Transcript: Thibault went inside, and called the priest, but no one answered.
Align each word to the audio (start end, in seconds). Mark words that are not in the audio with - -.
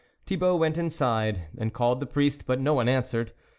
Thibault 0.25 0.55
went 0.55 0.79
inside, 0.79 1.41
and 1.59 1.75
called 1.75 1.99
the 1.99 2.07
priest, 2.07 2.45
but 2.47 2.59
no 2.59 2.73
one 2.73 2.89
answered. 2.89 3.33